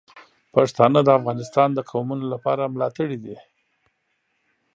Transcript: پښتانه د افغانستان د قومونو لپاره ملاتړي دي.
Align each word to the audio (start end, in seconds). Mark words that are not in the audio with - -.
پښتانه 0.53 0.99
د 1.03 1.09
افغانستان 1.19 1.69
د 1.73 1.79
قومونو 1.91 2.25
لپاره 2.33 2.71
ملاتړي 2.73 3.17
دي. 3.23 3.35